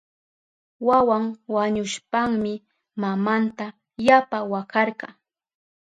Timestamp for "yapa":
4.07-4.37